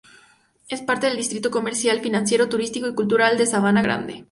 Es 0.67 0.81
parte 0.81 1.05
del 1.05 1.15
distrito 1.17 1.51
comercial, 1.51 2.01
financiero, 2.01 2.49
turístico 2.49 2.87
y 2.89 2.95
cultural 2.95 3.37
de 3.37 3.45
Sabana 3.45 3.83
Grande. 3.83 4.19